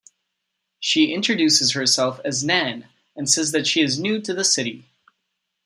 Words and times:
She 0.79 1.13
introduces 1.13 1.73
herself 1.73 2.19
as 2.25 2.43
Nan, 2.43 2.87
and 3.15 3.29
says 3.29 3.51
that 3.51 3.67
she 3.67 3.81
is 3.81 3.99
new 3.99 4.19
to 4.21 4.33
the 4.33 4.43
city. 4.43 4.85